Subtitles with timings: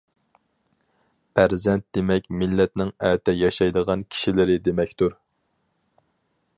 [1.39, 5.19] پەرزەنت دېمەك مىللەتنىڭ ئەتە ياشايدىغان كىشىلىرى دېمەكتۇر.